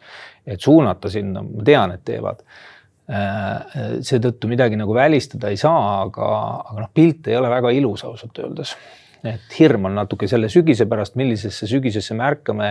[0.46, 2.68] et suunata sinna, ma tean, et teevad äh,
[3.10, 6.28] seetõttu midagi nagu välistada ei saa, aga,
[6.70, 8.76] aga noh, pilt ei ole väga ilus ausalt öeldes
[9.28, 12.70] et hirm on natuke selle sügise pärast, millisesse sügisesse me ärkame,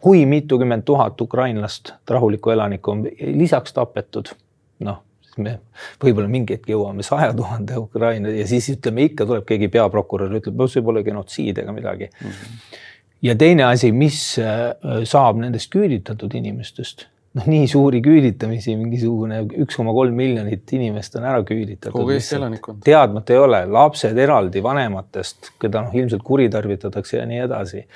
[0.00, 3.04] kui mitukümmend tuhat ukrainlast, rahulikku elanikku on
[3.36, 4.32] lisaks tapetud.
[4.80, 5.02] noh,
[5.36, 5.58] me
[6.00, 10.64] võib-olla mingi hetk jõuame saja tuhande Ukraina ja siis ütleme ikka tuleb keegi peaprokurör, ütleb,
[10.72, 12.30] see pole genotsiid ega midagi mm.
[12.30, 12.80] -hmm.
[13.28, 14.72] ja teine asi, mis äh,
[15.04, 17.06] saab nendest küüditatud inimestest
[17.38, 21.94] noh, nii suuri küüditamisi, mingisugune üks koma kolm miljonit inimest on ära küüditatud.
[21.94, 22.82] kogu Eesti elanikkond.
[22.86, 27.86] teadmata ei ole, lapsed eraldi vanematest, keda noh, ilmselt kuritarvitatakse ja nii edasi.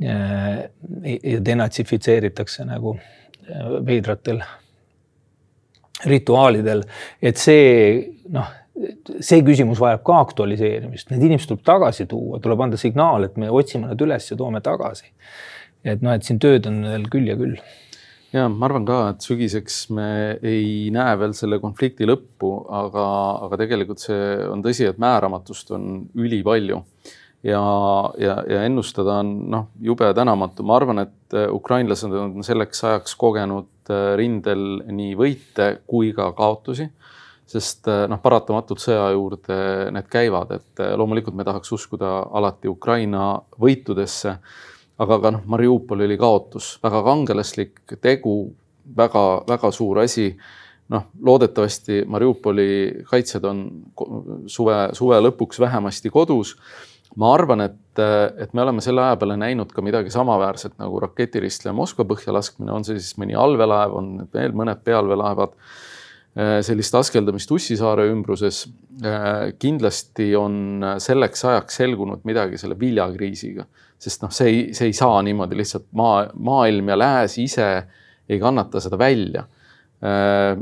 [0.00, 4.40] ja denatsifitseeritakse nagu äh, veidratel
[6.10, 6.82] rituaalidel,
[7.22, 7.68] et see
[8.34, 8.48] noh,
[9.22, 13.52] see küsimus vajab ka aktualiseerimist, need inimesed tuleb tagasi tuua, tuleb anda signaal, et me
[13.54, 15.12] otsime nad üles ja toome tagasi.
[15.84, 17.54] et noh, et siin tööd on veel küll ja küll
[18.34, 20.08] ja ma arvan ka, et sügiseks me
[20.42, 22.50] ei näe veel selle konflikti lõppu,
[22.82, 23.04] aga,
[23.46, 26.82] aga tegelikult see on tõsi, et määramatust on ülipalju.
[27.44, 27.62] ja,
[28.18, 33.92] ja, ja ennustada on noh, jube tänamatu, ma arvan, et ukrainlased on selleks ajaks kogenud
[33.92, 36.88] äh, rindel nii võite kui ka kaotusi
[37.46, 39.56] sest äh, noh, paratamatult sõja juurde
[39.94, 44.38] need käivad, et äh, loomulikult me tahaks uskuda alati Ukraina võitudesse
[44.98, 48.36] aga ka noh, Mariupol oli kaotus, väga kangelaslik tegu
[48.84, 50.34] väga,, väga-väga suur asi.
[50.88, 53.60] noh, loodetavasti Mariupoli kaitsjad on
[54.46, 56.56] suve, suve lõpuks vähemasti kodus.
[57.16, 57.98] ma arvan, et,
[58.38, 62.72] et me oleme selle aja peale näinud ka midagi samaväärset nagu raketiristleja Moskva põhja laskmine,
[62.72, 65.54] on see siis mõni allveelaev, on veel mõned pealveelaevad
[66.34, 68.64] sellist askeldamist Ussisaare ümbruses.
[69.62, 73.66] kindlasti on selleks ajaks selgunud midagi selle viljakriisiga
[74.04, 77.68] sest noh, see ei, see ei saa niimoodi lihtsalt maa, maailm ja lääs ise
[78.28, 79.44] ei kannata seda välja.
[80.04, 80.56] Äh,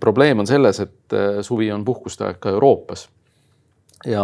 [0.00, 3.06] probleem on selles, et äh, suvi on puhkuste aeg ka Euroopas
[4.04, 4.22] ja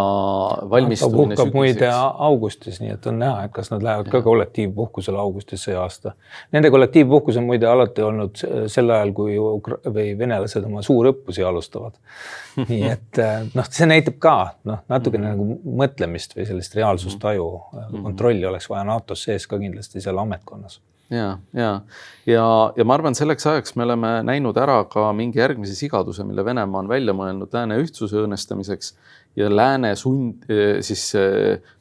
[0.70, 1.36] valmistumine.
[1.36, 4.12] puhkab muide augustis, nii et on näha, et kas nad lähevad ja.
[4.12, 6.12] ka kollektiivpuhkusele augustis see aasta.
[6.52, 11.96] Nende kollektiivpuhkus on muide alati olnud sel ajal, kui Ukra või venelased oma suurõppusi alustavad.
[12.68, 14.36] nii et äh, noh, see näitab ka
[14.68, 15.58] noh, natukene mm -hmm.
[15.64, 18.02] nagu mõtlemist või sellist reaalsustaju mm, -hmm.
[18.02, 20.80] kontrolli oleks vaja NATO-s sees ka kindlasti seal ametkonnas
[21.12, 21.70] ja, ja,
[22.26, 22.44] ja,
[22.76, 26.82] ja ma arvan, selleks ajaks me oleme näinud ära ka mingi järgmise sigaduse, mille Venemaa
[26.82, 28.94] on välja mõelnud lääne ühtsuse õõnestamiseks
[29.36, 30.48] ja lääne sund,
[30.84, 31.04] siis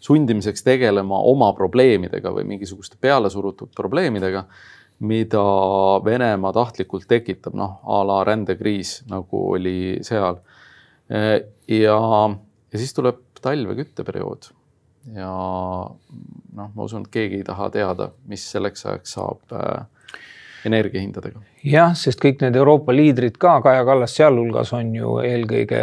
[0.03, 4.45] sundimiseks tegelema oma probleemidega või mingisuguste pealesurutud probleemidega,
[5.07, 5.43] mida
[6.05, 10.41] Venemaa tahtlikult tekitab, noh a la rändekriis, nagu oli seal.
[11.09, 11.99] ja,
[12.71, 14.51] ja siis tuleb talv ja kütteperiood
[15.15, 15.31] ja
[16.55, 19.85] noh, ma usun, et keegi ei taha teada, mis selleks ajaks saab äh,
[20.65, 21.41] energiahindadega.
[21.65, 25.81] jah, sest kõik need Euroopa liidrid ka, Kaja Kallas sealhulgas on ju eelkõige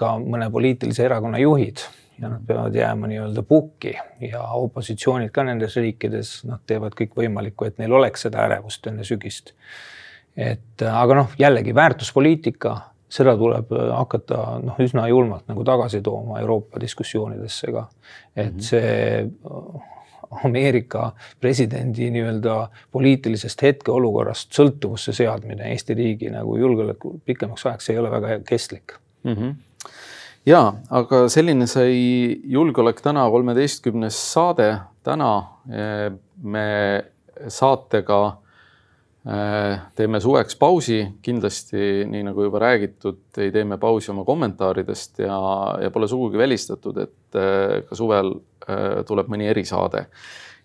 [0.00, 1.84] ka mõne poliitilise erakonna juhid
[2.20, 7.66] ja nad peavad jääma nii-öelda pukki ja opositsioonid ka nendes riikides, nad teevad kõik võimalikku,
[7.66, 9.54] et neil oleks seda ärevust enne sügist.
[10.36, 12.76] et aga noh, jällegi väärtuspoliitika
[13.10, 17.86] seda tuleb äh, hakata noh, üsna julmalt nagu tagasi tooma Euroopa diskussioonidesse ka.
[18.36, 18.60] et mhm.
[18.60, 19.88] see äh,
[20.44, 22.56] Ameerika presidendi nii-öelda
[22.92, 29.34] poliitilisest hetkeolukorrast sõltuvusse seadmine Eesti riigi nagu julgeoleku pikemaks ajaks ei ole väga kestlik mm.
[29.34, 29.54] -hmm
[30.46, 34.78] ja, aga selline sai Julgeolek täna kolmeteistkümnes saade.
[35.02, 36.12] täna eh,
[36.42, 37.04] me
[37.48, 38.40] saatega
[39.20, 45.20] Äh, teeme suveks pausi, kindlasti nii nagu juba räägitud, ei tee me pausi oma kommentaaridest
[45.20, 45.36] ja,
[45.82, 48.32] ja pole sugugi välistatud, et äh, ka suvel
[49.06, 50.06] tuleb mõni erisaade.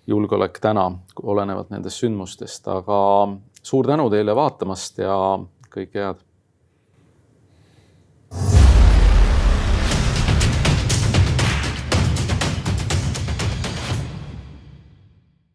[0.07, 0.83] julgeolek täna,
[1.23, 2.97] olenevalt nendest sündmustest, aga
[3.65, 5.15] suur tänu teile vaatamast ja
[5.73, 6.19] kõike head